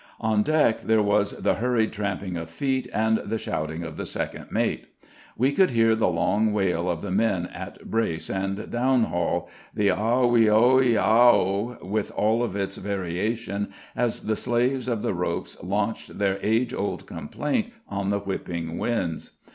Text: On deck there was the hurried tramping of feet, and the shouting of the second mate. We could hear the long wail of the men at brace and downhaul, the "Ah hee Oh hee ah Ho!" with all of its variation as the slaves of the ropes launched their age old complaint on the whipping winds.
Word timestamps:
On 0.19 0.41
deck 0.41 0.81
there 0.81 1.03
was 1.03 1.33
the 1.37 1.53
hurried 1.53 1.91
tramping 1.93 2.35
of 2.35 2.49
feet, 2.49 2.89
and 2.91 3.19
the 3.19 3.37
shouting 3.37 3.83
of 3.83 3.97
the 3.97 4.05
second 4.07 4.47
mate. 4.51 4.87
We 5.37 5.51
could 5.51 5.69
hear 5.69 5.93
the 5.93 6.07
long 6.07 6.51
wail 6.53 6.89
of 6.89 7.01
the 7.01 7.11
men 7.11 7.45
at 7.53 7.85
brace 7.87 8.27
and 8.27 8.57
downhaul, 8.57 9.47
the 9.75 9.91
"Ah 9.91 10.27
hee 10.33 10.49
Oh 10.49 10.79
hee 10.79 10.97
ah 10.97 11.03
Ho!" 11.33 11.77
with 11.83 12.11
all 12.15 12.41
of 12.43 12.55
its 12.55 12.77
variation 12.77 13.71
as 13.95 14.21
the 14.21 14.35
slaves 14.35 14.87
of 14.87 15.03
the 15.03 15.13
ropes 15.13 15.55
launched 15.61 16.17
their 16.17 16.39
age 16.41 16.73
old 16.73 17.05
complaint 17.05 17.71
on 17.87 18.09
the 18.09 18.21
whipping 18.21 18.79
winds. 18.79 19.33